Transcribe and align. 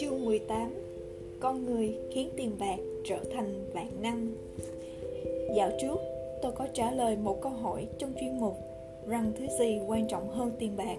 Chương 0.00 0.24
18 0.24 0.74
Con 1.40 1.66
người 1.66 1.94
khiến 2.10 2.28
tiền 2.36 2.50
bạc 2.58 2.76
trở 3.04 3.18
thành 3.32 3.64
vạn 3.72 3.88
năm 4.02 4.36
Dạo 5.56 5.70
trước, 5.80 5.96
tôi 6.42 6.52
có 6.52 6.66
trả 6.74 6.90
lời 6.90 7.16
một 7.16 7.42
câu 7.42 7.52
hỏi 7.52 7.86
trong 7.98 8.12
chuyên 8.20 8.40
mục 8.40 8.56
rằng 9.08 9.32
thứ 9.38 9.46
gì 9.58 9.80
quan 9.86 10.08
trọng 10.08 10.28
hơn 10.28 10.52
tiền 10.58 10.76
bạc. 10.76 10.96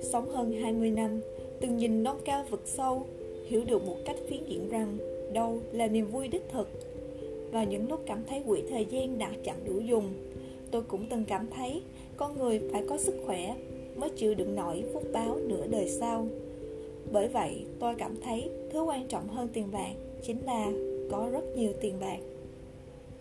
Sống 0.00 0.28
hơn 0.28 0.52
20 0.52 0.90
năm, 0.90 1.20
từng 1.60 1.76
nhìn 1.76 2.02
non 2.02 2.16
cao 2.24 2.44
vực 2.50 2.62
sâu, 2.64 3.06
hiểu 3.46 3.64
được 3.64 3.86
một 3.86 3.96
cách 4.04 4.16
phiến 4.28 4.44
diện 4.46 4.68
rằng 4.68 4.96
đâu 5.32 5.58
là 5.72 5.86
niềm 5.86 6.06
vui 6.06 6.28
đích 6.28 6.48
thực. 6.48 6.68
Và 7.52 7.64
những 7.64 7.88
lúc 7.88 8.00
cảm 8.06 8.24
thấy 8.28 8.42
quỹ 8.46 8.62
thời 8.70 8.86
gian 8.90 9.18
đã 9.18 9.30
chẳng 9.44 9.58
đủ 9.64 9.80
dùng, 9.80 10.12
tôi 10.70 10.82
cũng 10.82 11.06
từng 11.10 11.24
cảm 11.24 11.46
thấy 11.56 11.82
con 12.16 12.38
người 12.38 12.60
phải 12.72 12.82
có 12.88 12.98
sức 12.98 13.14
khỏe 13.26 13.54
mới 13.96 14.10
chịu 14.10 14.34
đựng 14.34 14.54
nổi 14.54 14.84
phúc 14.92 15.02
báo 15.12 15.36
nửa 15.36 15.66
đời 15.66 15.88
sau. 15.88 16.26
Bởi 17.12 17.28
vậy, 17.28 17.64
tôi 17.80 17.94
cảm 17.98 18.14
thấy 18.22 18.50
thứ 18.72 18.82
quan 18.82 19.06
trọng 19.08 19.28
hơn 19.28 19.48
tiền 19.52 19.68
bạc 19.72 19.92
chính 20.22 20.44
là 20.46 20.70
có 21.10 21.28
rất 21.32 21.56
nhiều 21.56 21.72
tiền 21.80 21.94
bạc. 22.00 22.18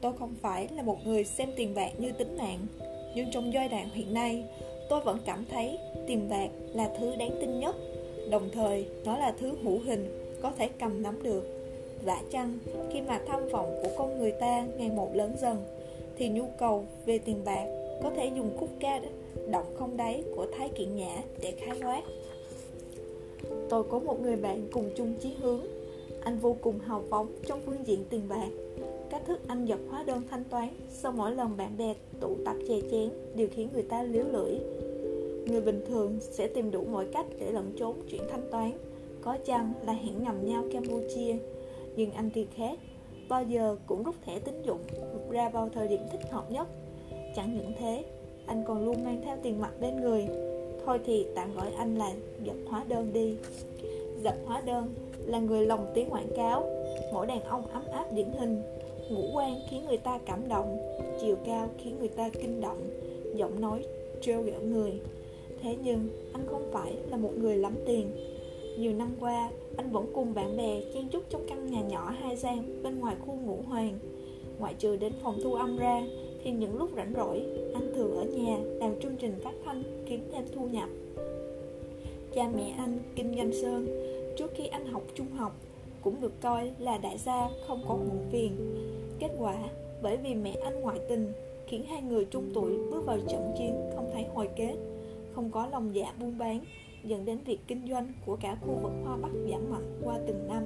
Tôi 0.02 0.14
không 0.20 0.36
phải 0.42 0.68
là 0.76 0.84
một 0.84 0.98
người 1.06 1.24
xem 1.24 1.50
tiền 1.56 1.74
bạc 1.76 1.92
như 1.98 2.12
tính 2.12 2.38
mạng, 2.38 2.60
nhưng 3.16 3.32
trong 3.32 3.54
giai 3.54 3.70
đoạn 3.70 3.90
hiện 3.94 4.14
nay, 4.14 4.44
tôi 4.90 5.02
vẫn 5.02 5.20
cảm 5.26 5.46
thấy 5.52 5.78
tiền 6.08 6.30
bạc 6.30 6.50
là 6.74 6.92
thứ 7.00 7.16
đáng 7.16 7.38
tin 7.42 7.60
nhất, 7.60 7.76
đồng 8.32 8.50
thời 8.54 8.86
nó 9.06 9.18
là 9.18 9.34
thứ 9.40 9.52
hữu 9.64 9.80
hình, 9.80 10.36
có 10.42 10.52
thể 10.58 10.70
cầm 10.80 11.04
nắm 11.04 11.24
được. 11.24 11.44
Vả 12.04 12.22
chăng, 12.32 12.58
khi 12.92 13.02
mà 13.02 13.22
tham 13.28 13.50
vọng 13.50 13.80
của 13.84 13.90
con 13.98 14.20
người 14.20 14.32
ta 14.32 14.66
ngày 14.78 14.90
một 14.90 15.16
lớn 15.16 15.36
dần, 15.42 15.58
thì 16.18 16.30
nhu 16.30 16.46
cầu 16.60 16.86
về 17.06 17.18
tiền 17.18 17.42
bạc 17.46 17.66
có 18.04 18.10
thể 18.16 18.32
dùng 18.36 18.58
khúc 18.58 18.70
ca 18.80 19.02
động 19.52 19.66
không 19.76 19.98
đáy 19.98 20.24
của 20.36 20.46
Thái 20.58 20.70
Kiện 20.70 20.96
Nhã 20.96 21.22
để 21.42 21.52
khái 21.52 21.78
quát. 21.82 22.02
Tôi 23.70 23.84
có 23.84 24.00
một 24.00 24.22
người 24.22 24.36
bạn 24.36 24.68
cùng 24.72 24.90
chung 24.96 25.14
chí 25.20 25.34
hướng. 25.42 25.62
Anh 26.24 26.40
vô 26.40 26.58
cùng 26.62 26.80
hào 26.80 27.04
phóng 27.10 27.28
trong 27.46 27.62
phương 27.66 27.88
diện 27.88 28.06
tiền 28.10 28.22
bạc. 28.30 28.50
Cách 29.10 29.22
thức 29.28 29.40
anh 29.48 29.66
dập 29.66 29.80
hóa 29.90 30.04
đơn 30.04 30.22
thanh 30.30 30.44
toán 30.44 30.68
Sau 30.90 31.12
mỗi 31.12 31.36
lần 31.36 31.58
bạn 31.58 31.78
bè 31.78 31.94
tụ 32.20 32.36
tập 32.46 32.56
chè 32.68 32.82
chén 32.92 33.10
Đều 33.36 33.48
khiến 33.52 33.70
người 33.74 33.84
ta 33.84 34.04
liếu 34.04 34.26
lưỡi. 34.32 34.56
Người 35.48 35.62
bình 35.62 35.84
thường 35.88 36.18
sẽ 36.22 36.48
tìm 36.48 36.72
đủ 36.72 36.84
mọi 36.92 37.06
cách 37.06 37.26
để 37.40 37.52
lẩn 37.52 37.74
trốn 37.78 37.96
chuyện 38.10 38.22
thanh 38.32 38.52
toán, 38.52 38.72
Có 39.22 39.38
chăng 39.46 39.74
là 39.86 39.94
hẹn 39.94 40.24
nhầm 40.24 40.46
nhau 40.46 40.64
Campuchia. 40.74 41.36
Nhưng 41.96 42.12
anh 42.12 42.30
thì 42.34 42.46
khác. 42.56 42.80
Bao 43.34 43.44
giờ 43.44 43.76
cũng 43.86 44.04
rút 44.04 44.16
thẻ 44.26 44.40
tín 44.40 44.62
dụng 44.62 44.80
ra 45.30 45.50
vào 45.50 45.70
thời 45.74 45.88
điểm 45.88 46.00
thích 46.12 46.22
hợp 46.32 46.52
nhất. 46.52 46.68
Chẳng 47.36 47.58
những 47.58 47.74
thế, 47.80 48.04
Anh 48.46 48.64
còn 48.68 48.86
luôn 48.86 49.04
mang 49.04 49.22
theo 49.26 49.38
tiền 49.44 49.62
mặt 49.62 49.72
bên 49.82 50.02
người. 50.02 50.28
Thôi 50.86 51.00
thì 51.06 51.26
tạm 51.36 51.56
gọi 51.56 51.72
anh 51.78 51.96
là 51.96 52.12
giật 52.44 52.56
hóa 52.68 52.84
đơn 52.88 53.14
đi. 53.14 53.36
Giật 54.24 54.36
hóa 54.46 54.62
đơn 54.66 54.94
là 55.26 55.40
người 55.40 55.66
lồng 55.66 55.92
tiếng 55.94 56.10
quảng 56.10 56.28
cáo. 56.36 56.64
Mỗi 57.14 57.28
đàn 57.28 57.44
ông 57.44 57.68
ấm 57.68 57.84
áp 57.92 58.14
điển 58.14 58.28
hình, 58.40 58.62
Ngũ 59.10 59.32
quan 59.34 59.56
khiến 59.70 59.86
người 59.86 59.98
ta 59.98 60.20
cảm 60.26 60.48
động, 60.48 60.78
Chiều 61.22 61.36
cao 61.46 61.70
khiến 61.78 62.00
người 62.00 62.10
ta 62.10 62.30
kinh 62.30 62.62
động, 62.62 62.90
Giọng 63.36 63.62
nói 63.62 63.86
trêu 64.22 64.42
ghẹo 64.42 64.62
người. 64.62 65.02
Thế 65.62 65.76
nhưng 65.84 66.10
anh 66.34 66.46
không 66.52 66.70
phải 66.72 66.94
là 67.10 67.18
một 67.18 67.32
người 67.38 67.58
lắm 67.58 67.76
tiền. 67.86 68.12
Nhiều 68.78 68.94
năm 68.94 69.10
qua, 69.20 69.50
Anh 69.78 69.92
vẫn 69.92 70.06
cùng 70.14 70.34
bạn 70.34 70.58
bè 70.58 70.82
chen 70.94 71.08
chúc 71.08 71.24
trong 71.30 71.46
căn 71.48 71.66
nhà 71.72 71.82
nhỏ 71.82 72.14
hai 72.22 72.36
gian 72.36 72.84
Bên 72.84 73.00
ngoài 73.00 73.16
khu 73.26 73.34
ngũ 73.34 73.58
hoàng. 73.68 74.00
Ngoại 74.60 74.74
trừ 74.74 74.96
đến 74.96 75.14
phòng 75.24 75.40
thu 75.44 75.54
âm 75.54 75.78
ra, 75.78 76.02
Thì 76.44 76.52
những 76.52 76.78
lúc 76.78 76.90
rảnh 76.96 77.14
rỗi, 77.16 77.44
Anh 77.74 77.94
thường 77.96 78.16
ở 78.16 78.24
nhà 78.24 78.58
làm 78.64 79.00
chương 79.02 79.16
trình 79.16 79.36
phát 79.44 79.54
thanh 79.66 79.84
Kiếm 80.10 80.30
thêm 80.34 80.44
thu 80.56 80.68
nhập. 80.68 80.90
Cha 82.36 82.50
mẹ 82.56 82.74
anh 82.78 83.00
kinh 83.16 83.36
doanh 83.36 83.54
sơn, 83.54 83.88
Trước 84.38 84.52
khi 84.56 84.68
anh 84.68 84.86
học 84.86 85.04
trung 85.16 85.32
học, 85.36 85.56
Cũng 86.02 86.22
được 86.22 86.42
coi 86.42 86.72
là 86.80 86.98
đại 86.98 87.18
gia 87.18 87.50
không 87.68 87.82
có 87.88 87.96
muộn 87.96 88.20
phiền. 88.32 88.76
Kết 89.20 89.30
quả, 89.40 89.56
bởi 90.02 90.18
vì 90.18 90.36
mẹ 90.36 90.56
anh 90.64 90.82
ngoại 90.82 91.00
tình, 91.10 91.34
Khiến 91.68 91.84
hai 91.84 92.02
người 92.02 92.26
trung 92.26 92.52
tuổi 92.54 92.78
bước 92.92 93.06
vào 93.06 93.18
trận 93.30 93.54
chiến 93.58 93.76
không 93.96 94.10
thấy 94.14 94.26
hồi 94.34 94.50
kết, 94.56 94.76
Không 95.34 95.52
có 95.52 95.68
lòng 95.72 95.96
dạ 95.96 96.14
buôn 96.20 96.38
bán. 96.38 96.60
Dẫn 97.04 97.26
đến 97.26 97.38
việc 97.46 97.60
kinh 97.68 97.88
doanh 97.90 98.14
của 98.26 98.38
cả 98.42 98.58
khu 98.62 98.80
vực 98.84 98.92
Hoa 99.04 99.18
Bắc 99.18 99.32
giảm 99.52 99.72
mạnh 99.72 100.00
qua 100.04 100.20
từng 100.28 100.48
năm. 100.48 100.64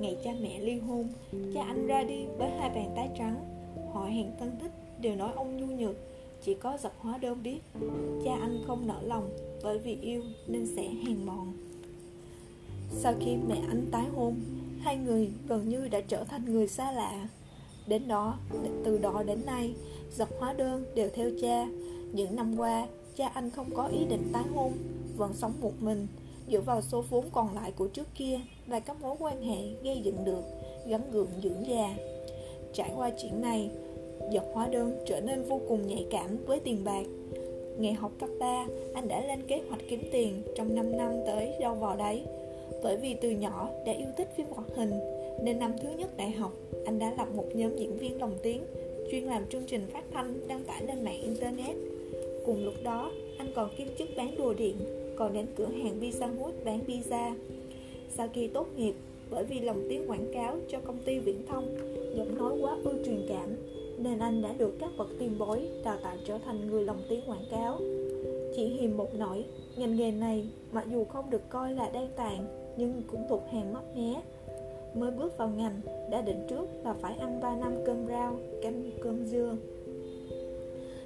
Ngày 0.00 0.16
cha 0.24 0.30
mẹ 0.40 0.58
ly 0.58 0.78
hôn 0.78 1.08
Cha 1.54 1.62
anh 1.62 1.86
ra 1.86 2.02
đi 2.02 2.24
với 2.38 2.50
hai 2.50 2.70
bàn 2.70 2.92
tay 2.96 3.10
trắng. 3.18 3.36
Họ 3.92 4.04
hẹn 4.04 4.30
thân 4.40 4.56
thích 4.60 4.72
đều 5.00 5.16
nói 5.16 5.32
ông 5.36 5.56
nhu 5.56 5.66
nhược 5.66 5.96
Chỉ 6.42 6.54
có 6.54 6.78
giật 6.82 6.92
hóa 6.98 7.18
đơn 7.18 7.42
biết. 7.42 7.58
Cha 8.24 8.36
anh 8.40 8.64
không 8.66 8.86
nở 8.86 9.00
lòng 9.02 9.30
Bởi 9.62 9.78
vì 9.78 9.98
yêu 10.02 10.22
nên 10.46 10.66
sẽ 10.76 10.82
hèn 10.82 11.26
mòn 11.26 11.52
Sau 12.90 13.14
khi 13.20 13.36
mẹ 13.48 13.62
anh 13.68 13.86
tái 13.90 14.06
hôn 14.14 14.34
Hai 14.80 14.96
người 14.96 15.30
gần 15.48 15.68
như 15.68 15.88
đã 15.88 16.00
trở 16.00 16.24
thành 16.24 16.44
người 16.44 16.68
xa 16.68 16.92
lạ. 16.92 17.28
Đến 17.86 18.08
đó, 18.08 18.38
từ 18.84 18.98
đó 18.98 19.22
đến 19.26 19.46
nay 19.46 19.74
Giật 20.12 20.28
hóa 20.38 20.52
đơn 20.52 20.84
đều 20.94 21.08
theo 21.14 21.30
cha. 21.40 21.66
Những 22.12 22.36
năm 22.36 22.56
qua 22.56 22.86
Cha 23.16 23.28
anh 23.34 23.50
không 23.50 23.70
có 23.74 23.86
ý 23.86 24.04
định 24.04 24.30
tái 24.32 24.44
hôn, 24.54 24.72
Vẫn 25.16 25.32
sống 25.34 25.52
một 25.60 25.72
mình. 25.80 26.06
Dựa 26.50 26.60
vào 26.60 26.82
số 26.82 27.04
vốn 27.10 27.24
còn 27.32 27.54
lại 27.54 27.72
của 27.72 27.86
trước 27.86 28.06
kia 28.14 28.40
Và 28.66 28.80
các 28.80 29.02
mối 29.02 29.16
quan 29.18 29.42
hệ 29.42 29.56
gây 29.82 30.00
dựng 30.02 30.24
được, 30.24 30.42
Gắn 30.86 31.10
gượng 31.12 31.28
dưỡng 31.42 31.66
già. 31.68 31.94
Trải 32.72 32.90
qua 32.96 33.10
chuyện 33.22 33.40
này 33.40 33.70
Giật 34.32 34.44
hóa 34.52 34.68
đơn 34.68 35.04
trở 35.06 35.20
nên 35.20 35.42
vô 35.42 35.60
cùng 35.68 35.86
nhạy 35.86 36.06
cảm 36.10 36.36
với 36.46 36.60
tiền 36.60 36.84
bạc. 36.84 37.06
Ngày 37.78 37.92
học 37.92 38.12
cấp 38.20 38.28
3 38.38 38.66
Anh 38.94 39.08
đã 39.08 39.26
lên 39.26 39.46
kế 39.46 39.62
hoạch 39.68 39.80
kiếm 39.88 40.02
tiền 40.12 40.42
Trong 40.56 40.74
5 40.74 40.96
năm 40.96 41.12
tới 41.26 41.52
đâu 41.60 41.74
vào 41.74 41.96
đấy. 41.96 42.22
Bởi 42.82 42.96
vì 42.96 43.14
từ 43.14 43.30
nhỏ 43.30 43.68
đã 43.86 43.92
yêu 43.92 44.08
thích 44.16 44.28
phim 44.36 44.46
hoạt 44.50 44.68
hình, 44.76 44.92
Nên 45.42 45.58
năm 45.58 45.72
thứ 45.82 45.88
nhất 45.98 46.16
đại 46.16 46.30
học, 46.30 46.52
Anh 46.86 46.98
đã 46.98 47.14
lập 47.18 47.28
một 47.34 47.46
nhóm 47.54 47.76
diễn 47.76 47.98
viên 47.98 48.20
lồng 48.20 48.38
tiếng 48.42 48.64
Chuyên 49.10 49.24
làm 49.24 49.46
chương 49.46 49.66
trình 49.66 49.86
phát 49.92 50.04
thanh 50.12 50.48
Đăng 50.48 50.64
tải 50.64 50.86
lên 50.86 51.04
mạng 51.04 51.22
internet. 51.22 51.76
Cùng 52.46 52.64
lúc 52.64 52.74
đó 52.82 53.10
anh 53.38 53.52
còn 53.54 53.70
kiêm 53.76 53.88
chức 53.98 54.08
bán 54.16 54.34
đồ 54.38 54.54
điện 54.54 54.76
Còn 55.16 55.32
đến 55.32 55.46
cửa 55.56 55.68
hàng 55.68 56.00
Pizza 56.00 56.36
Hut 56.38 56.54
bán 56.64 56.80
pizza 56.86 57.34
Sau 58.08 58.28
khi 58.32 58.48
tốt 58.48 58.66
nghiệp 58.76 58.94
Bởi 59.30 59.44
vì 59.44 59.60
lồng 59.60 59.86
tiếng 59.88 60.10
quảng 60.10 60.32
cáo 60.34 60.56
cho 60.68 60.78
công 60.84 60.98
ty 61.04 61.18
viễn 61.18 61.46
thông 61.46 61.76
Giọng 62.16 62.38
nói 62.38 62.52
quá 62.60 62.76
ưu 62.84 62.94
truyền 63.04 63.26
cảm 63.28 63.56
nên 63.98 64.18
anh 64.18 64.42
đã 64.42 64.52
được 64.58 64.74
các 64.80 64.90
bậc 64.96 65.08
tiền 65.18 65.38
bối 65.38 65.68
đào 65.84 65.96
tạo 66.02 66.16
trở 66.24 66.38
thành 66.38 66.66
người 66.66 66.84
lồng 66.84 67.02
tiếng 67.08 67.20
quảng 67.26 67.44
cáo. 67.50 67.78
Chỉ 68.56 68.64
hiềm 68.64 68.96
một 68.96 69.14
nỗi, 69.14 69.44
ngành 69.76 69.96
nghề 69.96 70.10
này 70.10 70.48
mặc 70.72 70.86
dù 70.90 71.04
không 71.04 71.30
được 71.30 71.48
coi 71.48 71.72
là 71.72 71.90
đang 71.90 72.08
tàn 72.16 72.46
nhưng 72.76 73.02
cũng 73.06 73.26
thuộc 73.28 73.42
hàng 73.52 73.72
mấp 73.72 73.96
mé. 73.96 74.22
Mới 74.94 75.10
bước 75.10 75.38
vào 75.38 75.48
ngành, 75.48 75.80
đã 76.10 76.20
định 76.20 76.46
trước 76.50 76.66
là 76.84 76.94
phải 76.94 77.16
ăn 77.18 77.40
3 77.40 77.56
năm 77.56 77.72
cơm 77.86 78.06
rau, 78.08 78.36
canh 78.62 78.90
cơm 79.00 79.26
dưa. 79.26 79.56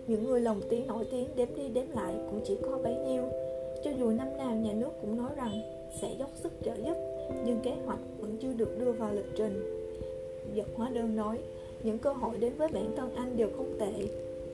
Những 0.08 0.24
người 0.24 0.40
lồng 0.40 0.60
tiếng 0.68 0.86
nổi 0.86 1.04
tiếng 1.10 1.28
đếm 1.36 1.48
đi 1.56 1.68
đếm 1.68 1.90
lại 1.90 2.14
cũng 2.30 2.40
chỉ 2.44 2.56
có 2.62 2.78
bấy 2.82 2.94
nhiêu. 2.94 3.22
Cho 3.84 3.90
dù 3.98 4.10
năm 4.10 4.36
nào 4.36 4.54
nhà 4.56 4.72
nước 4.72 4.90
cũng 5.00 5.16
nói 5.16 5.30
rằng 5.36 5.60
sẽ 6.00 6.14
dốc 6.18 6.30
sức 6.34 6.52
trợ 6.64 6.74
giúp, 6.74 6.94
nhưng 7.44 7.60
kế 7.60 7.74
hoạch 7.86 8.00
vẫn 8.18 8.36
chưa 8.42 8.52
được 8.52 8.78
đưa 8.78 8.92
vào 8.92 9.14
lịch 9.14 9.36
trình. 9.36 9.62
Giật 10.54 10.66
hóa 10.76 10.90
đơn 10.90 11.16
nói, 11.16 11.38
những 11.82 11.98
cơ 11.98 12.12
hội 12.12 12.38
đến 12.38 12.52
với 12.58 12.68
bản 12.68 12.94
thân 12.96 13.14
anh 13.14 13.36
đều 13.36 13.48
không 13.56 13.76
tệ 13.78 13.92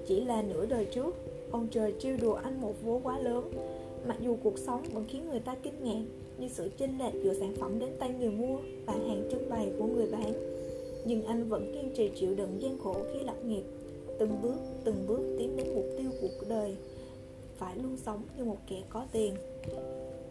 Chỉ 0.07 0.21
là 0.21 0.43
nửa 0.43 0.67
đời 0.67 0.85
trước 0.85 1.17
Ông 1.51 1.69
trời 1.71 1.95
trêu 1.99 2.17
đùa 2.23 2.35
anh 2.35 2.61
một 2.61 2.75
vố 2.83 3.01
quá 3.03 3.19
lớn 3.19 3.51
Mặc 4.07 4.17
dù 4.21 4.37
cuộc 4.43 4.59
sống 4.59 4.83
vẫn 4.93 5.05
khiến 5.09 5.29
người 5.31 5.41
ta 5.41 5.55
kinh 5.63 5.85
ngạc 5.85 6.03
Như 6.39 6.49
sự 6.49 6.71
chênh 6.79 6.99
lệch 6.99 7.15
giữa 7.23 7.35
sản 7.35 7.55
phẩm 7.61 7.79
đến 7.79 7.91
tay 7.99 8.15
người 8.21 8.31
mua 8.31 8.57
Và 8.87 8.93
hàng 8.93 9.29
trưng 9.31 9.51
bày 9.51 9.73
của 9.79 9.87
người 9.87 10.07
bán 10.13 10.33
Nhưng 11.05 11.25
anh 11.25 11.49
vẫn 11.49 11.73
kiên 11.73 11.91
trì 11.95 12.11
chịu 12.17 12.35
đựng 12.35 12.57
gian 12.61 12.79
khổ 12.79 12.97
khi 13.13 13.21
lập 13.21 13.45
nghiệp 13.45 13.63
Từng 14.19 14.43
bước, 14.43 14.57
từng 14.85 15.07
bước 15.07 15.37
tiến 15.39 15.57
đến 15.57 15.75
mục 15.75 15.87
tiêu 15.99 16.11
của 16.21 16.29
cuộc 16.41 16.49
đời. 16.49 16.77
Phải 17.57 17.77
luôn 17.77 17.97
sống 17.97 18.23
như 18.37 18.45
một 18.45 18.59
kẻ 18.67 18.83
có 18.89 19.07
tiền. 19.13 19.35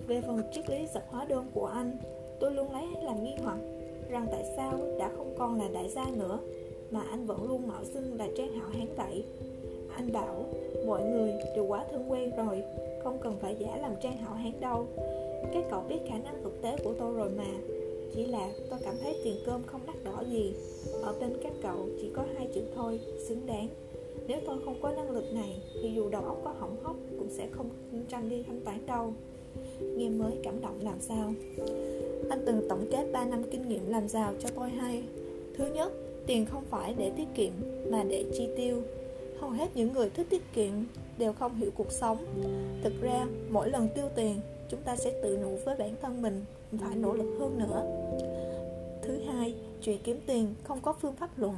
Về 0.07 0.21
phần 0.21 0.41
triết 0.51 0.69
lý 0.69 0.87
sập 0.93 1.03
hóa 1.09 1.25
đơn 1.25 1.45
của 1.53 1.65
anh 1.65 1.97
Tôi 2.39 2.51
luôn 2.51 2.71
lấy 2.71 2.85
làm 3.03 3.23
nghi 3.23 3.33
hoặc 3.43 3.57
Rằng 4.09 4.27
tại 4.31 4.43
sao 4.55 4.79
đã 4.99 5.09
không 5.17 5.35
còn 5.37 5.59
là 5.59 5.67
đại 5.73 5.89
gia 5.89 6.05
nữa 6.17 6.39
mà 6.91 7.01
anh 7.11 7.25
vẫn 7.25 7.47
luôn 7.49 7.67
mạo 7.67 7.85
xưng 7.85 8.17
là 8.17 8.27
Trang 8.37 8.53
Hạo 8.53 8.69
Hán 8.69 8.87
vậy 8.95 9.25
Anh 9.95 10.11
bảo 10.11 10.45
mọi 10.85 11.03
người 11.03 11.33
đều 11.55 11.65
quá 11.65 11.85
thân 11.91 12.11
quen 12.11 12.31
rồi 12.37 12.63
Không 13.03 13.19
cần 13.21 13.35
phải 13.41 13.55
giả 13.59 13.77
làm 13.77 13.91
Trang 14.01 14.17
Hạo 14.17 14.33
Hán 14.33 14.59
đâu. 14.59 14.87
Các 15.53 15.65
cậu 15.71 15.83
biết 15.89 15.99
khả 16.07 16.17
năng 16.17 16.43
thực 16.43 16.61
tế 16.61 16.77
của 16.83 16.93
tôi 16.99 17.13
rồi 17.13 17.29
mà. 17.29 17.47
Chỉ 18.15 18.25
là 18.25 18.49
tôi 18.69 18.79
cảm 18.83 18.95
thấy 19.01 19.15
tiền 19.23 19.35
cơm 19.45 19.61
không 19.65 19.81
đắt 19.87 19.95
đỏ 20.03 20.23
gì. 20.29 20.53
Ở 21.01 21.15
bên 21.19 21.37
các 21.43 21.53
cậu 21.61 21.89
chỉ 22.01 22.09
có 22.13 22.25
hai 22.37 22.47
chữ 22.53 22.61
thôi, 22.75 22.99
xứng 23.27 23.45
đáng. 23.45 23.67
Nếu 24.27 24.39
tôi 24.45 24.57
không 24.65 24.75
có 24.81 24.91
năng 24.91 25.11
lực 25.11 25.33
này 25.33 25.57
Thì 25.81 25.91
dù 25.95 26.09
đầu 26.09 26.21
óc 26.21 26.41
có 26.43 26.53
hỏng 26.59 26.77
hóc 26.83 26.95
Cũng 27.19 27.29
sẽ 27.29 27.47
không 27.51 27.69
tranh 28.09 28.29
đi 28.29 28.43
thanh 28.43 28.61
toán 28.61 28.85
đâu. 28.85 29.13
Nghe 29.81 30.09
mới 30.09 30.31
cảm 30.43 30.61
động 30.61 30.79
làm 30.81 30.99
sao? 30.99 31.33
Anh 32.29 32.43
từng 32.45 32.65
tổng 32.69 32.85
kết 32.91 33.11
3 33.11 33.25
năm 33.25 33.43
kinh 33.51 33.69
nghiệm 33.69 33.89
làm 33.89 34.07
giàu 34.07 34.33
cho 34.39 34.49
tôi 34.55 34.69
hay? 34.69 35.03
Thứ 35.57 35.73
nhất, 35.73 35.91
Tiền 36.27 36.45
không 36.45 36.63
phải 36.69 36.93
để 36.97 37.11
tiết 37.17 37.27
kiệm 37.35 37.51
mà 37.89 38.03
để 38.03 38.25
chi 38.33 38.47
tiêu 38.57 38.81
hầu 39.43 39.51
hết 39.51 39.75
những 39.75 39.93
người 39.93 40.09
thích 40.09 40.27
tiết 40.29 40.53
kiệm 40.53 40.71
đều 41.17 41.33
không 41.33 41.55
hiểu 41.55 41.71
cuộc 41.75 41.91
sống. 41.91 42.17
Thực 42.83 43.01
ra, 43.01 43.25
mỗi 43.49 43.69
lần 43.69 43.87
tiêu 43.95 44.05
tiền, 44.15 44.39
chúng 44.69 44.81
ta 44.81 44.95
sẽ 44.95 45.19
tự 45.23 45.37
nụ 45.41 45.57
với 45.65 45.75
bản 45.75 45.95
thân 46.01 46.21
mình 46.21 46.45
phải 46.81 46.95
nỗ 46.95 47.13
lực 47.13 47.35
hơn 47.39 47.59
nữa. 47.59 47.83
Thứ 49.01 49.19
hai, 49.19 49.55
chuyện 49.81 49.97
kiếm 50.03 50.19
tiền 50.25 50.55
không 50.63 50.81
có 50.81 50.93
phương 51.01 51.15
pháp 51.15 51.39
luận. 51.39 51.55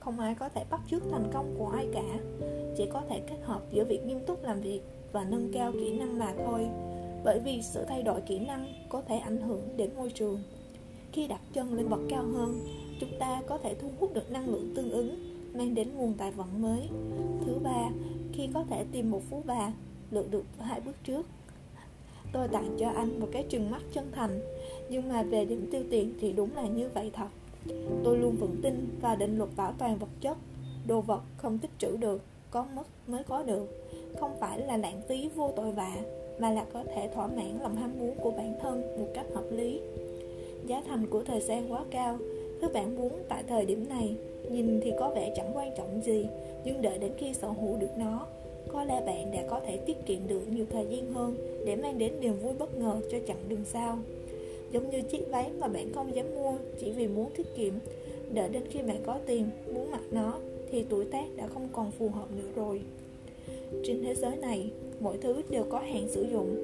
Không 0.00 0.20
ai 0.20 0.34
có 0.34 0.48
thể 0.48 0.64
bắt 0.70 0.80
chước 0.90 1.02
thành 1.10 1.30
công 1.32 1.54
của 1.58 1.68
ai 1.68 1.86
cả. 1.92 2.18
Chỉ 2.76 2.86
có 2.92 3.02
thể 3.08 3.20
kết 3.20 3.38
hợp 3.42 3.62
giữa 3.72 3.84
việc 3.84 4.06
nghiêm 4.06 4.20
túc 4.26 4.44
làm 4.44 4.60
việc 4.60 4.80
và 5.12 5.24
nâng 5.24 5.52
cao 5.52 5.72
kỹ 5.72 5.98
năng 5.98 6.18
mà 6.18 6.34
thôi. 6.46 6.66
Bởi 7.24 7.40
vì 7.44 7.62
sự 7.62 7.84
thay 7.84 8.02
đổi 8.02 8.20
kỹ 8.20 8.38
năng 8.38 8.66
có 8.88 9.02
thể 9.08 9.16
ảnh 9.18 9.40
hưởng 9.40 9.62
đến 9.76 9.90
môi 9.96 10.10
trường. 10.10 10.42
Khi 11.12 11.26
đặt 11.26 11.40
chân 11.52 11.74
lên 11.74 11.88
bậc 11.88 12.00
cao 12.08 12.24
hơn, 12.34 12.60
chúng 13.00 13.18
ta 13.18 13.42
có 13.46 13.58
thể 13.58 13.74
thu 13.74 13.88
hút 14.00 14.14
được 14.14 14.30
năng 14.30 14.48
lượng 14.48 14.72
tương 14.76 14.90
ứng 14.90 15.27
mang 15.54 15.74
đến 15.74 15.88
nguồn 15.96 16.14
tài 16.14 16.30
vận 16.30 16.62
mới. 16.62 16.88
Thứ 17.46 17.54
ba, 17.62 17.90
khi 18.32 18.48
có 18.54 18.64
thể 18.70 18.84
tìm 18.92 19.10
một 19.10 19.22
phú 19.30 19.42
bà, 19.46 19.72
lựa 20.10 20.24
được 20.30 20.44
hai 20.58 20.80
bước 20.80 20.94
trước. 21.04 21.26
Tôi 22.32 22.48
tặng 22.48 22.76
cho 22.78 22.88
anh 22.88 23.20
một 23.20 23.28
cái 23.32 23.44
trừng 23.48 23.70
mắt 23.70 23.82
chân 23.92 24.10
thành, 24.12 24.40
nhưng 24.90 25.08
mà 25.08 25.22
về 25.22 25.44
điểm 25.44 25.68
tiêu 25.72 25.82
tiền 25.90 26.14
thì 26.20 26.32
đúng 26.32 26.56
là 26.56 26.62
như 26.62 26.88
vậy 26.94 27.10
thật. 27.14 27.28
Tôi 28.04 28.18
luôn 28.18 28.36
vững 28.36 28.56
tin 28.62 28.88
và 29.00 29.14
định 29.14 29.38
luật 29.38 29.50
bảo 29.56 29.72
toàn 29.78 29.98
vật 29.98 30.08
chất. 30.20 30.38
Đồ 30.86 31.00
vật 31.00 31.22
không 31.36 31.58
tích 31.58 31.70
trữ 31.78 31.96
được, 31.96 32.22
có 32.50 32.66
mất 32.74 32.86
mới 33.06 33.22
có 33.24 33.42
được. 33.42 33.90
Không 34.20 34.36
phải 34.40 34.60
là 34.60 34.76
lãng 34.76 35.02
phí 35.08 35.28
vô 35.34 35.52
tội 35.56 35.72
vạ, 35.72 35.96
mà 36.38 36.50
là 36.50 36.64
có 36.72 36.84
thể 36.84 37.10
thỏa 37.14 37.26
mãn 37.26 37.58
lòng 37.62 37.76
ham 37.76 37.98
muốn 37.98 38.14
của 38.22 38.30
bản 38.30 38.54
thân 38.62 38.80
một 38.98 39.08
cách 39.14 39.26
hợp 39.34 39.44
lý. 39.50 39.80
Giá 40.66 40.82
thành 40.88 41.06
của 41.06 41.24
thời 41.24 41.40
gian 41.40 41.72
quá 41.72 41.84
cao 41.90 42.18
thứ 42.60 42.68
bạn 42.68 42.96
muốn 42.96 43.12
tại 43.28 43.42
thời 43.48 43.66
điểm 43.66 43.88
này, 43.88 44.14
nhìn 44.50 44.80
thì 44.80 44.92
có 44.98 45.10
vẻ 45.10 45.32
chẳng 45.36 45.50
quan 45.54 45.70
trọng 45.76 46.00
gì, 46.04 46.26
nhưng 46.64 46.82
đợi 46.82 46.98
đến 46.98 47.12
khi 47.16 47.34
sở 47.34 47.48
hữu 47.48 47.76
được 47.76 47.98
nó, 47.98 48.26
có 48.72 48.84
lẽ 48.84 49.02
bạn 49.06 49.30
đã 49.30 49.42
có 49.50 49.60
thể 49.66 49.76
tiết 49.76 50.06
kiệm 50.06 50.18
được 50.28 50.42
nhiều 50.52 50.64
thời 50.70 50.86
gian 50.90 51.12
hơn 51.12 51.36
để 51.66 51.76
mang 51.76 51.98
đến 51.98 52.12
niềm 52.20 52.34
vui 52.42 52.52
bất 52.58 52.78
ngờ 52.78 53.00
cho 53.10 53.18
chặng 53.26 53.48
đường 53.48 53.64
sau. 53.64 53.98
Giống 54.72 54.90
như 54.90 55.02
chiếc 55.02 55.30
váy 55.30 55.50
mà 55.58 55.68
bạn 55.68 55.92
không 55.92 56.14
dám 56.14 56.26
mua 56.34 56.52
chỉ 56.80 56.90
vì 56.90 57.06
muốn 57.06 57.30
tiết 57.36 57.46
kiệm, 57.56 57.72
đợi 58.32 58.48
đến 58.48 58.62
khi 58.70 58.82
bạn 58.82 59.02
có 59.06 59.18
tiền 59.26 59.50
muốn 59.74 59.90
mặc 59.90 60.02
nó 60.10 60.38
thì 60.70 60.84
tuổi 60.88 61.04
tác 61.04 61.24
đã 61.36 61.46
không 61.46 61.68
còn 61.72 61.90
phù 61.90 62.08
hợp 62.08 62.26
nữa 62.36 62.48
rồi. 62.54 62.80
Trên 63.84 64.02
thế 64.02 64.14
giới 64.14 64.36
này, 64.36 64.70
mọi 65.00 65.18
thứ 65.20 65.42
đều 65.50 65.64
có 65.64 65.78
hạn 65.78 66.08
sử 66.08 66.26
dụng. 66.32 66.56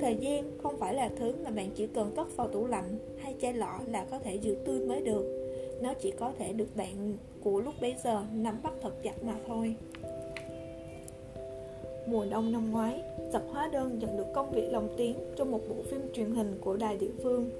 Thời 0.00 0.16
gian 0.20 0.50
không 0.62 0.76
phải 0.78 0.94
là 0.94 1.10
thứ 1.18 1.32
mà 1.44 1.50
bạn 1.50 1.70
chỉ 1.74 1.86
cần 1.86 2.12
cất 2.16 2.36
vào 2.36 2.48
tủ 2.48 2.66
lạnh 2.66 2.98
hay 3.18 3.34
chai 3.40 3.52
lọ 3.52 3.80
là 3.90 4.04
có 4.10 4.18
thể 4.18 4.34
giữ 4.34 4.56
tươi 4.64 4.80
mới 4.80 5.00
được 5.00 5.37
nó 5.80 5.94
chỉ 5.94 6.10
có 6.10 6.32
thể 6.38 6.52
được 6.52 6.76
bạn 6.76 7.16
của 7.42 7.60
lúc 7.60 7.74
bấy 7.80 7.94
giờ 8.04 8.22
nắm 8.34 8.58
bắt 8.62 8.72
thật 8.82 8.92
chặt 9.02 9.24
mà 9.24 9.34
thôi 9.46 9.74
Mùa 12.10 12.24
đông 12.30 12.52
năm 12.52 12.70
ngoái, 12.70 13.02
tập 13.32 13.42
Hóa 13.52 13.68
Đơn 13.72 13.98
nhận 13.98 14.16
được 14.16 14.26
công 14.34 14.50
việc 14.50 14.68
lồng 14.70 14.88
tiếng 14.96 15.14
trong 15.36 15.50
một 15.50 15.60
bộ 15.68 15.74
phim 15.90 16.00
truyền 16.12 16.30
hình 16.30 16.58
của 16.60 16.76
đài 16.76 16.96
địa 16.96 17.10
phương. 17.22 17.50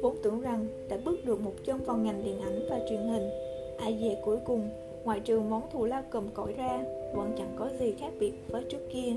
Vốn 0.00 0.16
tưởng 0.22 0.40
rằng 0.40 0.66
đã 0.88 0.98
bước 1.04 1.24
được 1.24 1.40
một 1.40 1.52
chân 1.64 1.84
vào 1.84 1.96
ngành 1.96 2.24
điện 2.24 2.40
ảnh 2.40 2.66
và 2.70 2.80
truyền 2.88 3.00
hình. 3.00 3.30
Ai 3.78 3.98
về 4.02 4.16
cuối 4.24 4.38
cùng, 4.44 4.68
ngoại 5.04 5.20
trừ 5.20 5.40
món 5.40 5.62
thù 5.72 5.84
lao 5.84 6.02
cầm 6.10 6.28
cõi 6.34 6.52
ra, 6.52 6.84
vẫn 7.14 7.32
chẳng 7.38 7.54
có 7.56 7.70
gì 7.80 7.94
khác 8.00 8.12
biệt 8.20 8.32
với 8.48 8.62
trước 8.68 8.90
kia. 8.92 9.12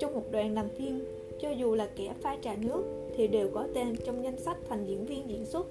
Trong 0.00 0.14
một 0.14 0.24
đoàn 0.30 0.54
làm 0.54 0.68
phim, 0.68 1.04
cho 1.40 1.50
dù 1.50 1.74
là 1.74 1.88
kẻ 1.96 2.14
pha 2.20 2.36
trà 2.42 2.54
nước 2.54 2.84
thì 3.16 3.28
đều 3.28 3.50
có 3.54 3.66
tên 3.74 3.96
trong 4.04 4.24
danh 4.24 4.38
sách 4.38 4.56
thành 4.68 4.86
diễn 4.86 5.04
viên 5.04 5.28
diễn 5.28 5.44
xuất, 5.44 5.66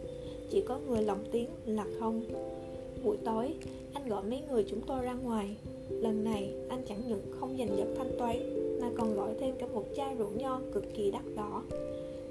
chỉ 0.50 0.62
có 0.62 0.80
người 0.80 1.02
lồng 1.02 1.26
tiếng 1.32 1.50
là 1.66 1.86
không. 2.00 2.22
Buổi 3.04 3.18
tối, 3.26 3.54
anh 3.94 4.10
gọi 4.10 4.24
mấy 4.24 4.42
người 4.50 4.66
chúng 4.70 4.82
tôi 4.88 5.02
ra 5.02 5.14
ngoài. 5.14 5.56
Lần 5.90 6.24
này 6.24 6.54
anh 6.70 6.82
chẳng 6.88 7.02
những 7.08 7.22
không 7.32 7.56
giành 7.58 7.78
giật 7.78 7.88
thanh 7.98 8.12
toán 8.18 8.38
Mà 8.82 8.90
còn 8.98 9.16
gọi 9.16 9.30
thêm 9.40 9.56
cả 9.60 9.68
một 9.74 9.86
chai 9.96 10.16
rượu 10.16 10.30
nho 10.36 10.62
cực 10.74 10.84
kỳ 10.94 11.12
đắt 11.12 11.24
đỏ. 11.36 11.64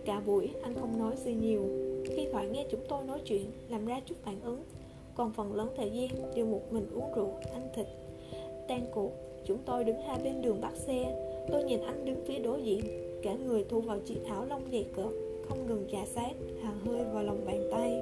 Cả 0.05 0.21
buổi 0.27 0.51
anh 0.63 0.75
không 0.75 0.99
nói 0.99 1.15
gì 1.25 1.35
nhiều. 1.35 1.63
Khi 2.05 2.27
thoại 2.33 2.49
nghe 2.49 2.67
chúng 2.71 2.81
tôi 2.89 3.05
nói 3.05 3.21
chuyện 3.25 3.51
Làm 3.69 3.87
ra 3.87 4.01
chút 4.07 4.15
phản 4.23 4.41
ứng 4.41 4.61
Còn 5.15 5.33
phần 5.33 5.55
lớn 5.55 5.69
thời 5.77 5.91
gian 5.91 6.33
đều 6.35 6.47
một 6.47 6.73
mình 6.73 6.87
uống 6.95 7.15
rượu 7.17 7.31
Ăn 7.53 7.69
thịt. 7.75 7.87
Tan 8.69 8.87
cuộc 8.95 9.13
Chúng 9.47 9.59
tôi 9.65 9.85
đứng 9.85 10.03
hai 10.03 10.19
bên 10.25 10.43
đường 10.43 10.61
bắt 10.61 10.73
xe. 10.77 11.29
Tôi 11.53 11.65
nhìn 11.65 11.81
anh 11.81 12.05
đứng 12.05 12.25
phía 12.27 12.39
đối 12.39 12.63
diện 12.63 12.81
Cả 13.23 13.35
người 13.35 13.65
thu 13.69 13.81
vào 13.81 13.99
chiếc 14.01 14.25
áo 14.25 14.47
lông 14.49 14.63
dày 14.73 14.87
cợt. 14.97 15.26
Không 15.49 15.67
ngừng 15.67 15.85
trà 15.93 16.05
sát 16.07 16.33
hàng 16.63 16.79
hơi 16.85 17.05
vào 17.13 17.23
lòng 17.23 17.41
bàn 17.47 17.69
tay. 17.71 18.01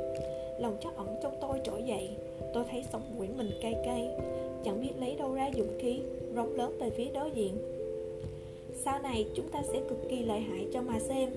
Lòng 0.60 0.76
chắc 0.80 0.96
ẩn 0.96 1.16
trong 1.22 1.34
tôi 1.40 1.60
trỗi 1.64 1.82
dậy, 1.82 2.10
Tôi 2.54 2.64
thấy 2.70 2.84
sống 2.92 3.02
mũi 3.16 3.28
mình 3.36 3.50
cay 3.62 3.74
cay. 3.84 4.08
Chẳng 4.64 4.80
biết 4.80 4.92
lấy 5.00 5.14
đâu 5.14 5.34
ra 5.34 5.50
dũng 5.56 5.78
khí, 5.78 6.00
Rống 6.36 6.54
lớn 6.54 6.76
về 6.80 6.90
phía 6.90 7.06
đối 7.14 7.30
diện. 7.30 7.58
Sau 8.74 9.02
này 9.02 9.26
chúng 9.34 9.48
ta 9.48 9.62
sẽ 9.72 9.80
cực 9.88 9.98
kỳ 10.10 10.22
lợi 10.22 10.40
hại 10.40 10.66
cho 10.72 10.82
mà 10.82 10.98
xem. 11.00 11.30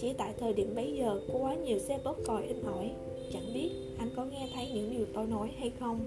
Chỉ 0.00 0.12
tại 0.12 0.32
thời 0.40 0.52
điểm 0.52 0.72
bấy 0.74 0.92
giờ, 0.92 1.20
Có 1.32 1.38
quá 1.38 1.54
nhiều 1.54 1.78
xe 1.78 1.98
bóp 2.04 2.16
còi 2.26 2.42
in 2.46 2.62
ỏi. 2.66 2.90
Chẳng 3.32 3.54
biết 3.54 3.70
anh 3.98 4.08
có 4.16 4.24
nghe 4.24 4.48
thấy 4.54 4.68
những 4.74 4.90
điều 4.90 5.06
tôi 5.14 5.26
nói 5.26 5.50
hay 5.58 5.72
không. 5.80 6.00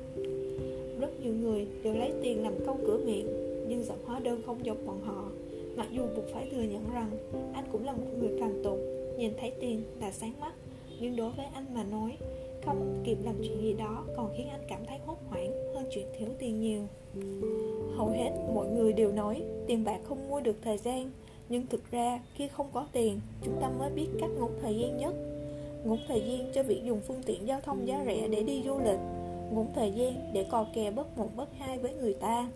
Rất 0.99 1.21
nhiều 1.23 1.33
người 1.33 1.67
đều 1.83 1.93
lấy 1.93 2.11
tiền 2.21 2.43
làm 2.43 2.53
câu 2.65 2.77
cửa 2.85 2.99
miệng, 3.05 3.27
Nhưng 3.67 3.83
giọng 3.83 3.99
hóa 4.05 4.19
đơn 4.19 4.41
không 4.45 4.65
giống 4.65 4.87
bọn 4.87 5.01
họ. 5.01 5.25
Mặc 5.75 5.87
dù 5.91 6.01
buộc 6.15 6.25
phải 6.33 6.47
thừa 6.51 6.61
nhận 6.61 6.83
rằng 6.93 7.11
Anh 7.53 7.65
cũng 7.71 7.85
là 7.85 7.91
một 7.91 8.07
người 8.19 8.39
phàm 8.39 8.63
tục 8.63 8.94
Nhìn 9.17 9.33
thấy 9.39 9.51
tiền 9.59 9.83
là 9.99 10.11
sáng 10.11 10.39
mắt, 10.39 10.53
Nhưng 10.99 11.15
đối 11.15 11.31
với 11.31 11.45
anh 11.53 11.65
mà 11.73 11.83
nói, 11.83 12.17
không 12.65 13.01
kịp 13.03 13.17
làm 13.23 13.35
chuyện 13.43 13.61
gì 13.61 13.73
đó 13.73 14.03
còn 14.15 14.33
khiến 14.37 14.49
anh 14.49 14.65
cảm 14.69 14.85
thấy 14.85 14.97
hốt 15.05 15.17
hoảng 15.29 15.51
hơn 15.75 15.85
chuyện 15.91 16.07
thiếu 16.17 16.29
tiền 16.39 16.61
nhiều. 16.61 16.81
Hầu 17.97 18.09
hết 18.09 18.31
mọi 18.53 18.67
người 18.67 18.93
đều 18.93 19.11
nói 19.11 19.41
tiền 19.67 19.83
bạc 19.83 19.99
không 20.03 20.29
mua 20.29 20.41
được 20.41 20.57
thời 20.61 20.77
gian, 20.77 21.11
nhưng 21.49 21.67
thực 21.67 21.91
ra 21.91 22.19
khi 22.33 22.47
không 22.47 22.67
có 22.73 22.87
tiền, 22.91 23.19
chúng 23.43 23.61
ta 23.61 23.69
mới 23.79 23.89
biết 23.89 24.07
cách 24.19 24.29
ngốn 24.39 24.51
thời 24.61 24.77
gian 24.77 24.97
nhất. 24.97 25.13
Ngốn 25.85 25.99
thời 26.07 26.21
gian 26.21 26.51
cho 26.53 26.63
việc 26.63 26.81
dùng 26.85 27.01
phương 27.07 27.23
tiện 27.25 27.47
giao 27.47 27.61
thông 27.61 27.87
giá 27.87 28.03
rẻ 28.05 28.27
để 28.27 28.43
đi 28.43 28.63
du 28.65 28.79
lịch, 28.79 28.99
ngốn 29.51 29.67
thời 29.75 29.91
gian 29.91 30.33
để 30.33 30.45
cò 30.51 30.65
kè 30.73 30.91
bất 30.91 31.17
một 31.17 31.29
bất 31.35 31.49
hai 31.57 31.79
với 31.79 31.93
người 31.93 32.13
ta. 32.13 32.49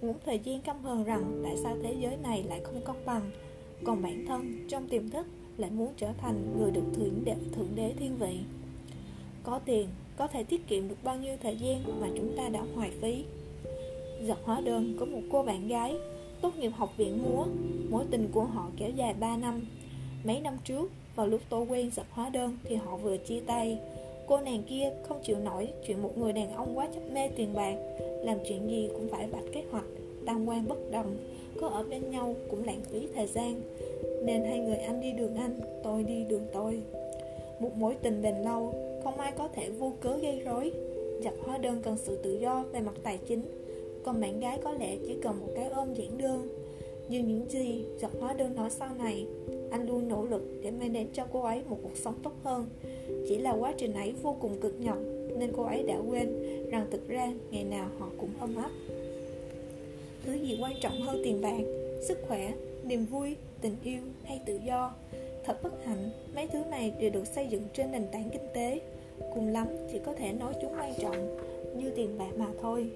Ngốn 0.00 0.14
thời 0.24 0.38
gian 0.38 0.60
căm 0.60 0.82
hờn 0.82 1.04
rằng 1.04 1.40
tại 1.44 1.56
sao 1.56 1.76
thế 1.82 1.94
giới 2.00 2.16
này 2.16 2.42
lại 2.48 2.60
không 2.64 2.80
công 2.84 3.04
bằng, 3.06 3.30
còn 3.84 4.02
bản 4.02 4.24
thân 4.28 4.66
trong 4.68 4.88
tiềm 4.88 5.10
thức 5.10 5.26
lại 5.60 5.70
muốn 5.70 5.92
trở 5.96 6.08
thành 6.18 6.58
người 6.58 6.70
được 6.70 6.84
thượng 6.94 7.24
đế, 7.24 7.34
thượng 7.56 7.68
đế 7.74 7.92
thiên 7.98 8.16
vị. 8.16 8.38
Có 9.42 9.60
tiền, 9.64 9.88
có 10.16 10.26
thể 10.26 10.44
tiết 10.44 10.68
kiệm 10.68 10.88
được 10.88 11.04
bao 11.04 11.16
nhiêu 11.16 11.36
thời 11.42 11.56
gian 11.56 12.00
mà 12.00 12.08
chúng 12.16 12.36
ta 12.36 12.48
đã 12.48 12.60
hoài 12.74 12.90
phí. 13.00 13.24
Giật 14.22 14.38
hóa 14.44 14.60
đơn 14.60 14.96
có 15.00 15.06
một 15.06 15.20
cô 15.32 15.42
bạn 15.42 15.68
gái 15.68 15.96
Tốt 16.40 16.56
nghiệp 16.56 16.72
học 16.76 16.96
viện 16.96 17.22
múa 17.22 17.44
Mối 17.90 18.04
tình 18.10 18.28
của 18.32 18.44
họ 18.44 18.68
kéo 18.76 18.90
dài 18.90 19.14
3 19.20 19.36
năm. 19.36 19.60
Mấy 20.24 20.40
năm 20.40 20.56
trước, 20.64 20.90
vào 21.16 21.26
lúc 21.26 21.40
tôi 21.48 21.66
quen 21.66 21.90
giật 21.90 22.06
hóa 22.10 22.28
đơn 22.28 22.58
Thì 22.64 22.76
họ 22.76 22.96
vừa 22.96 23.16
chia 23.16 23.40
tay. 23.40 23.78
Cô 24.28 24.38
nàng 24.38 24.62
kia 24.62 24.92
không 25.08 25.20
chịu 25.24 25.38
nổi 25.38 25.68
Chuyện 25.86 26.02
một 26.02 26.18
người 26.18 26.32
đàn 26.32 26.54
ông 26.54 26.78
quá 26.78 26.88
chấp 26.94 27.00
mê 27.12 27.28
tiền 27.28 27.54
bạc 27.54 27.74
Làm 28.24 28.38
chuyện 28.48 28.70
gì 28.70 28.88
cũng 28.92 29.08
phải 29.10 29.26
vạch 29.26 29.44
kế 29.52 29.64
hoạch. 29.70 29.84
Tam 30.26 30.46
quan 30.48 30.68
bất 30.68 30.90
đồng, 30.90 31.16
Có 31.60 31.68
ở 31.68 31.84
bên 31.90 32.10
nhau 32.10 32.34
cũng 32.50 32.64
lãng 32.64 32.80
phí 32.90 33.08
thời 33.14 33.26
gian. 33.26 33.60
Nên 34.24 34.44
hai 34.44 34.58
người 34.58 34.76
anh 34.76 35.00
đi 35.00 35.12
đường 35.12 35.36
anh, 35.36 35.60
Tôi 35.82 36.02
đi 36.02 36.24
đường 36.28 36.46
tôi. 36.52 36.82
Một 37.60 37.76
mối 37.76 37.96
tình 38.02 38.22
bền 38.22 38.36
lâu, 38.36 38.74
không 39.04 39.20
ai 39.20 39.32
có 39.38 39.48
thể 39.48 39.70
vô 39.70 39.92
cớ 40.00 40.16
gây 40.16 40.40
rối. 40.44 40.72
Dập 41.22 41.34
hóa 41.44 41.58
đơn 41.58 41.80
cần 41.82 41.96
sự 41.96 42.16
tự 42.16 42.38
do 42.38 42.64
về 42.72 42.80
mặt 42.80 42.94
tài 43.02 43.18
chính, 43.26 43.42
Còn 44.04 44.20
bạn 44.20 44.40
gái 44.40 44.58
có 44.64 44.72
lẽ 44.72 44.96
chỉ 45.06 45.16
cần 45.22 45.40
một 45.40 45.52
cái 45.54 45.68
ôm 45.68 45.94
giản 45.94 46.18
đơn. 46.18 46.48
Như 47.08 47.18
những 47.18 47.50
gì 47.50 47.84
dập 48.00 48.10
hóa 48.20 48.32
đơn 48.32 48.54
nói 48.56 48.70
sau 48.70 48.88
này, 48.98 49.26
Anh 49.70 49.86
luôn 49.86 50.08
nỗ 50.08 50.24
lực 50.24 50.42
để 50.62 50.70
mang 50.70 50.92
đến 50.92 51.06
cho 51.12 51.24
cô 51.32 51.42
ấy 51.42 51.62
một 51.68 51.78
cuộc 51.82 51.96
sống 51.96 52.14
tốt 52.22 52.32
hơn. 52.42 52.66
Chỉ 53.28 53.38
là 53.38 53.52
quá 53.52 53.74
trình 53.76 53.92
ấy 53.92 54.12
vô 54.22 54.36
cùng 54.40 54.60
cực 54.60 54.80
nhọc, 54.80 54.98
Nên 55.38 55.52
cô 55.56 55.62
ấy 55.62 55.82
đã 55.82 55.96
quên 56.10 56.28
rằng 56.70 56.86
thực 56.90 57.08
ra 57.08 57.32
ngày 57.50 57.64
nào 57.64 57.88
họ 57.98 58.08
cũng 58.18 58.30
ấm 58.40 58.56
áp. 58.56 58.70
Thứ 60.24 60.32
gì 60.32 60.58
quan 60.60 60.72
trọng 60.80 61.00
hơn 61.00 61.20
tiền 61.24 61.40
bạc, 61.40 61.60
sức 62.00 62.18
khỏe, 62.28 62.52
niềm 62.84 63.06
vui, 63.06 63.36
tình 63.60 63.76
yêu 63.84 64.00
hay 64.24 64.40
tự 64.46 64.60
do? 64.64 64.94
Thật 65.44 65.62
bất 65.62 65.84
hạnh, 65.84 66.10
mấy 66.34 66.46
thứ 66.46 66.58
này 66.70 66.92
đều 67.00 67.10
được 67.10 67.26
xây 67.26 67.46
dựng 67.46 67.62
trên 67.72 67.92
nền 67.92 68.06
tảng 68.12 68.30
kinh 68.30 68.46
tế. 68.54 68.80
Cùng 69.34 69.48
lắm 69.48 69.66
chỉ 69.92 69.98
có 70.06 70.12
thể 70.12 70.32
nói 70.32 70.52
chúng 70.62 70.72
quan 70.78 70.94
trọng 71.00 71.36
như 71.76 71.90
tiền 71.90 72.18
bạc 72.18 72.30
mà 72.36 72.46
thôi. 72.62 72.90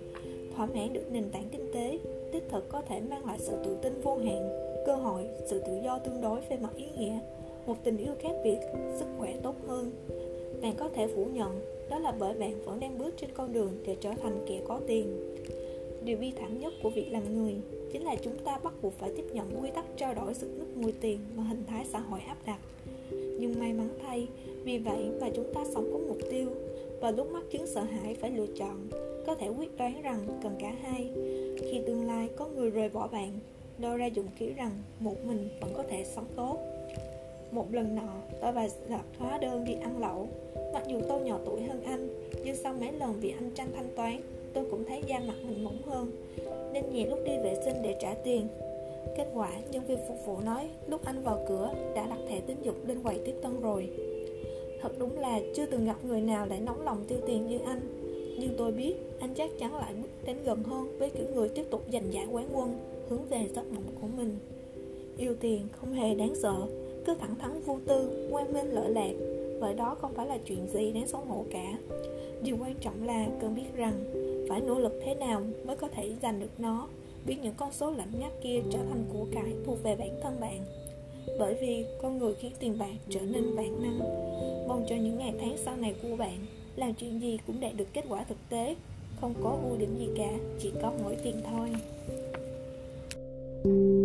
Thỏa 0.57 0.66
mãn 0.66 0.93
được 0.93 1.12
nền 1.12 1.31
tảng 1.33 1.49
kinh 1.52 1.73
tế 1.75 1.99
Đích 2.33 2.49
thực 2.50 2.69
có 2.69 2.83
thể 2.88 3.00
mang 3.00 3.26
lại 3.26 3.38
sự 3.40 3.52
tự 3.64 3.76
tin 3.83 4.00
vô 4.00 4.16
hạn 4.16 4.49
Cơ 4.87 4.95
hội, 4.95 5.26
sự 5.47 5.61
tự 5.66 5.81
do 5.85 5.99
tương 5.99 6.21
đối 6.21 6.40
về 6.40 6.57
mặt 6.57 6.76
ý 6.76 6.85
nghĩa 6.99 7.19
Một 7.66 7.76
tình 7.85 7.97
yêu 7.97 8.12
khác 8.21 8.33
biệt, 8.45 8.59
sức 8.99 9.07
khỏe 9.19 9.35
tốt 9.43 9.54
hơn. 9.66 9.90
Bạn 10.62 10.75
có 10.76 10.88
thể 10.88 11.07
phủ 11.07 11.25
nhận 11.25 11.61
Đó 11.90 11.99
là 11.99 12.12
bởi 12.19 12.35
bạn 12.35 12.64
vẫn 12.64 12.81
đang 12.81 12.99
bước 12.99 13.14
trên 13.16 13.31
con 13.35 13.52
đường 13.52 13.73
để 13.87 13.97
trở 14.00 14.11
thành 14.23 14.45
kẻ 14.49 14.61
có 14.69 14.81
tiền. 14.87 15.35
Điều 16.05 16.19
bi 16.19 16.33
thảm 16.37 16.61
nhất 16.61 16.73
của 16.83 16.91
việc 16.91 17.07
làm 17.11 17.37
người 17.37 17.55
chính 17.93 18.03
là 18.05 18.17
chúng 18.17 18.39
ta 18.39 18.59
bắt 18.65 18.73
buộc 18.83 18.93
phải 18.99 19.11
tiếp 19.17 19.25
nhận 19.33 19.63
quy 19.63 19.71
tắc 19.71 19.85
trao 19.97 20.15
đổi 20.15 20.35
sự 20.35 20.51
nước 20.59 20.77
mùi 20.77 20.93
tiền 20.93 21.19
mà 21.37 21.43
hình 21.43 21.65
thái 21.67 21.85
xã 21.93 21.99
hội 21.99 22.21
áp 22.21 22.37
đặt. 22.47 22.59
Nhưng 23.11 23.59
may 23.59 23.73
mắn 23.73 23.89
thay, 24.03 24.29
vì 24.65 24.79
vậy 24.79 25.11
mà 25.21 25.29
chúng 25.37 25.55
ta 25.55 25.65
sống 25.75 25.91
có 25.93 25.99
mục 25.99 26.19
tiêu 26.31 26.49
và 27.01 27.11
lúc 27.11 27.33
mắc 27.33 27.43
chứng 27.51 27.67
sợ 27.67 27.83
hãi 27.83 28.15
phải 28.15 28.31
lựa 28.31 28.47
chọn, 28.57 28.89
có 29.27 29.35
thể 29.35 29.49
quyết 29.49 29.77
đoán 29.77 30.03
rằng 30.03 30.27
cần 30.43 30.57
cả 30.61 30.75
hai. 30.83 31.11
khi 31.71 31.81
tương 31.87 32.07
lai 32.07 32.29
có 32.37 32.49
người 32.49 32.71
rời 32.71 32.89
bỏ 32.89 33.09
bạn 33.09 33.39
Dora 33.79 34.07
dụng 34.07 34.27
kỹ 34.39 34.53
rằng 34.57 34.71
một 35.01 35.25
mình 35.27 35.49
vẫn 35.61 35.71
có 35.75 35.83
thể 35.83 36.05
sống 36.05 36.27
tốt 36.37 36.59
một 37.51 37.75
lần 37.75 37.95
nọ 37.95 38.15
tôi 38.41 38.53
và 38.53 38.69
gặp 38.89 39.05
hóa 39.19 39.39
đơn 39.39 39.65
đi 39.65 39.73
ăn 39.83 40.01
lẩu 40.01 40.29
mặc 40.73 40.83
dù 40.89 41.01
tôi 41.09 41.21
nhỏ 41.21 41.39
tuổi 41.47 41.63
hơn 41.63 41.83
anh 41.83 42.09
nhưng 42.45 42.57
sau 42.57 42.75
mấy 42.81 42.93
lần 42.93 43.21
vì 43.21 43.31
anh 43.31 43.51
tranh 43.55 43.69
thanh 43.77 43.89
toán 43.97 44.21
tôi 44.55 44.65
cũng 44.71 44.85
thấy 44.85 45.03
da 45.07 45.19
mặt 45.19 45.35
mình 45.49 45.65
mỏng 45.65 45.83
hơn, 45.87 46.11
nên 46.73 46.85
nhẹ 46.93 47.07
lúc 47.07 47.19
đi 47.25 47.33
vệ 47.39 47.55
sinh 47.65 47.83
để 47.83 47.97
trả 48.01 48.15
tiền. 48.15 48.49
Kết 49.17 49.27
quả, 49.35 49.51
nhân 49.71 49.85
viên 49.87 49.99
phục 50.09 50.27
vụ 50.27 50.41
nói, 50.41 50.69
lúc 50.87 51.05
anh 51.05 51.23
vào 51.23 51.45
cửa, 51.49 51.71
đã 51.95 52.07
đặt 52.07 52.19
thẻ 52.29 52.41
tín 52.41 52.57
dụng 52.63 52.77
lên 52.87 53.03
quầy 53.03 53.19
tiếp 53.25 53.35
tân 53.43 53.61
rồi. 53.61 53.89
Thật 54.83 54.99
đúng 54.99 55.19
là 55.19 55.41
chưa 55.55 55.67
từng 55.67 55.85
gặp 55.85 55.97
người 56.05 56.21
nào 56.21 56.47
lại 56.47 56.61
nóng 56.61 56.85
lòng 56.85 57.05
tiêu 57.09 57.19
tiền 57.27 57.47
như 57.47 57.59
anh. 57.67 57.81
Nhưng 58.39 58.55
tôi 58.59 58.73
biết, 58.73 58.95
anh 59.21 59.35
chắc 59.35 59.51
chắn 59.59 59.75
lại 59.75 59.93
bước 60.03 60.09
đến 60.27 60.37
gần 60.45 60.63
hơn 60.63 60.99
với 60.99 61.11
kiểu 61.11 61.27
người 61.35 61.49
tiếp 61.49 61.65
tục 61.71 61.83
giành 61.93 62.13
giải 62.13 62.27
quán 62.33 62.49
quân, 62.55 62.79
hướng 63.09 63.25
về 63.31 63.49
giấc 63.55 63.73
mộng 63.73 63.85
của 64.01 64.09
mình. 64.17 64.39
Yêu 65.17 65.35
tiền 65.41 65.61
không 65.73 65.93
hề 65.93 66.15
đáng 66.15 66.35
sợ, 66.35 66.55
cứ 67.05 67.15
thẳng 67.15 67.35
thắn 67.39 67.61
vô 67.61 67.79
tư, 67.87 68.29
ngoan 68.31 68.53
minh 68.53 68.71
lợi 68.73 68.91
lạc. 68.91 69.13
Vậy 69.61 69.75
đó 69.75 69.97
không 70.01 70.15
phải 70.15 70.27
là 70.27 70.39
chuyện 70.39 70.67
gì 70.73 70.93
đáng 70.93 71.07
xấu 71.07 71.21
hổ 71.21 71.45
cả. 71.51 71.79
Điều 72.43 72.57
quan 72.61 72.75
trọng 72.81 73.07
là 73.07 73.27
cần 73.41 73.55
biết 73.55 73.77
rằng 73.77 73.93
phải 74.49 74.61
nỗ 74.61 74.79
lực 74.79 75.01
thế 75.05 75.15
nào 75.15 75.43
mới 75.65 75.77
có 75.77 75.89
thể 75.89 76.13
giành 76.23 76.41
được 76.41 76.61
nó, 76.61 76.89
biến 77.27 77.43
những 77.43 77.55
con 77.57 77.73
số 77.73 77.91
lạnh 77.91 78.11
ngắt 78.21 78.33
kia 78.43 78.63
trở 78.73 78.79
thành 78.79 79.05
của 79.13 79.27
cải 79.33 79.53
thuộc 79.67 79.83
về 79.83 79.97
bản 79.97 80.21
thân 80.23 80.41
bạn. 80.41 80.65
Bởi 81.39 81.55
vì 81.61 81.85
con 82.03 82.19
người 82.19 82.35
khiến 82.35 82.53
tiền 82.59 82.79
bạc 82.79 82.95
trở 83.09 83.21
nên 83.21 83.55
vạn 83.55 83.83
năng, 83.83 83.99
mong 84.69 84.85
cho 84.89 84.97
những 84.97 85.19
ngày 85.19 85.35
tháng 85.41 85.57
sau 85.65 85.77
này 85.77 85.95
của 86.03 86.17
bạn 86.17 86.39
làm 86.77 86.95
chuyện 86.95 87.21
gì 87.21 87.39
cũng 87.47 87.61
đạt 87.61 87.73
được 87.77 87.87
kết 87.93 88.05
quả 88.09 88.25
thực 88.25 88.39
tế, 88.49 88.77
không 89.21 89.35
có 89.43 89.59
ưu 89.63 89.77
điểm 89.77 89.97
gì 89.99 90.09
cả, 90.17 90.31
chỉ 90.59 90.73
có 90.83 90.93
mỗi 91.03 91.17
tiền 91.25 91.41
thôi. 91.51 91.71
thank 93.65 93.75
you 93.75 94.04